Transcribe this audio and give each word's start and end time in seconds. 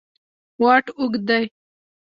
واټ 0.61 0.85
اوږد 0.97 1.21
دی. 1.29 1.43